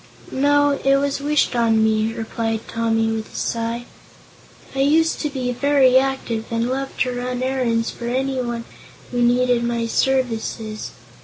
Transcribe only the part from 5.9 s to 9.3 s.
active and loved to run errands for anyone who